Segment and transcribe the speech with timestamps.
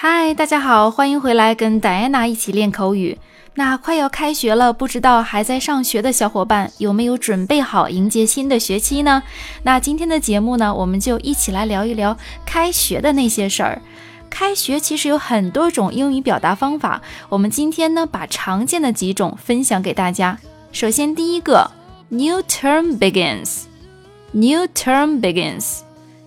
[0.00, 3.18] 嗨，大家好，欢迎回来跟戴安娜一起练口语。
[3.54, 9.24] 那快要开学了，不知道还在上学的小伙伴有没有准备好迎接新的学期呢？
[9.64, 12.16] 那今天的节目呢，我们就一起来聊一聊
[12.46, 13.82] 开学的那些事儿。
[14.30, 20.38] 开学其实有很多种英语表达方法，我们今天呢把常见的几种分享给大家。
[20.70, 21.68] 首先，第一个
[22.10, 25.80] ，New term begins，New term begins，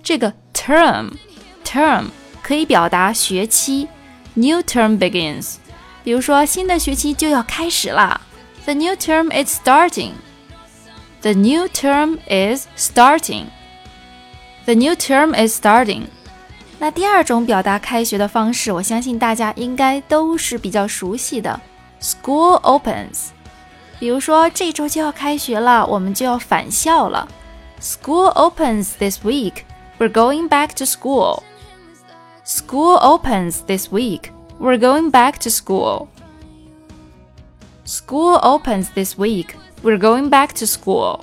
[0.04, 1.12] 这个 term
[1.64, 2.08] term。
[2.42, 3.88] 可以表达学期
[4.34, 5.56] ，New term begins。
[6.04, 8.22] 比如说，新的学期就要开始了
[8.66, 10.14] ，The new term is starting。
[11.22, 13.46] The new term is starting。
[14.66, 16.04] The new term is starting。
[16.80, 21.62] 那第二种表达开学的方式，我相信大家应该都是比较熟悉的
[22.02, 23.28] ，School opens。
[24.00, 27.28] 比如说，这周就要开学了，我们就要返校了
[27.80, 29.64] ，School opens this week。
[30.00, 31.44] We're going back to school。
[32.51, 34.31] School opens this week.
[34.61, 36.09] We're going back to school.
[37.85, 39.49] School opens this week.
[39.83, 41.21] We're going back to school.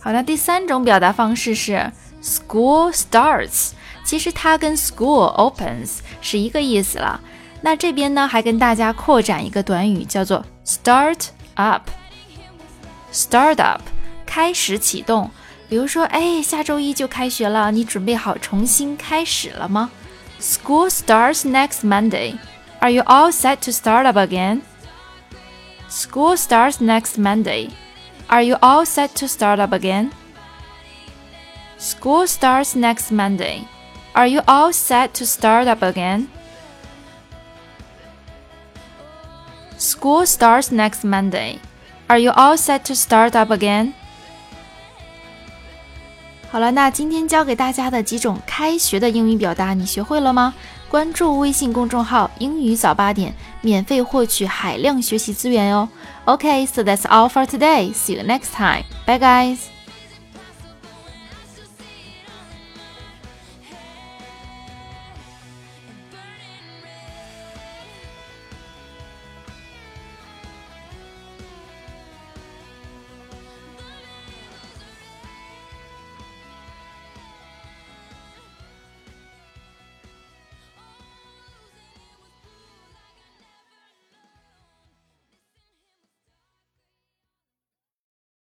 [0.00, 3.72] 好，那第三种表达方式是 school starts。
[4.04, 7.20] 其实它跟 school opens 是一个意思了。
[7.60, 13.82] 那这边呢，还跟大家扩展一个短语，叫做 start up。start up，
[14.24, 15.30] 开始启动。
[15.68, 19.90] 比如说，哎，下周一就开学了，你准备好重新开始了吗
[20.41, 22.33] ？School starts next Monday.
[22.81, 24.63] Are you all set to start up again?
[25.87, 27.69] School starts next Monday.
[28.27, 30.11] Are you all set to start up again?
[31.77, 33.67] School starts next Monday.
[34.15, 36.27] Are you all set to start up again?
[39.77, 41.59] School starts next Monday.
[42.09, 43.93] Are you all set to start up again?
[46.51, 50.53] 好了，那今天教给大家的几种开学的英语表达，你学会了吗？
[50.89, 55.87] 关注微信公众号“英语早八点”，免费获取海量学习资源哦。
[56.25, 57.93] OK，so that's all for today.
[57.93, 58.83] See you next time.
[59.05, 59.80] Bye, guys.